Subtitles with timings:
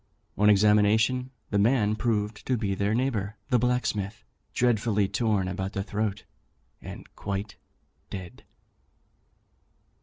[0.35, 5.83] On examination, the man proved to be their neighbour the blacksmith, dreadfully torn about the
[5.83, 6.23] throat,
[6.81, 7.55] and quite
[8.09, 8.43] dead."